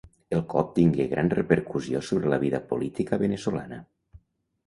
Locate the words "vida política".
2.45-3.19